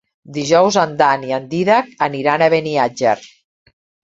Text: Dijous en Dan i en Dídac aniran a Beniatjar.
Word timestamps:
Dijous 0.35 0.77
en 0.83 0.95
Dan 1.01 1.27
i 1.27 1.35
en 1.37 1.45
Dídac 1.51 1.91
aniran 2.07 2.45
a 2.47 2.51
Beniatjar. 2.55 3.17